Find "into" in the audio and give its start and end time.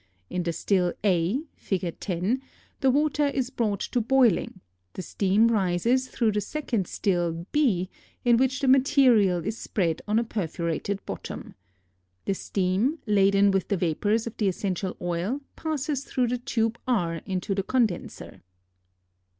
17.27-17.53